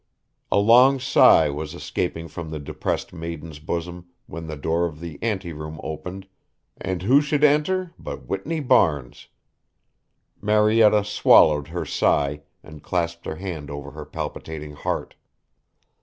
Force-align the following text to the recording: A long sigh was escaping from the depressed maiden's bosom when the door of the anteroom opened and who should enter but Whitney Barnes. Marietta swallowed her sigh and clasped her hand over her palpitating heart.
A 0.51 0.57
long 0.57 0.99
sigh 0.99 1.51
was 1.51 1.75
escaping 1.75 2.27
from 2.27 2.49
the 2.49 2.57
depressed 2.57 3.13
maiden's 3.13 3.59
bosom 3.59 4.07
when 4.25 4.47
the 4.47 4.55
door 4.55 4.87
of 4.87 4.99
the 4.99 5.19
anteroom 5.21 5.79
opened 5.83 6.25
and 6.77 7.03
who 7.03 7.21
should 7.21 7.43
enter 7.43 7.93
but 7.99 8.25
Whitney 8.25 8.61
Barnes. 8.61 9.27
Marietta 10.41 11.03
swallowed 11.03 11.67
her 11.67 11.85
sigh 11.85 12.41
and 12.63 12.81
clasped 12.81 13.27
her 13.27 13.35
hand 13.35 13.69
over 13.69 13.91
her 13.91 14.05
palpitating 14.05 14.71
heart. 14.73 15.13